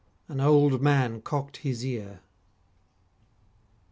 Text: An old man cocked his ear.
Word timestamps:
An 0.27 0.39
old 0.41 0.81
man 0.81 1.21
cocked 1.21 1.57
his 1.57 1.85
ear. 1.85 2.21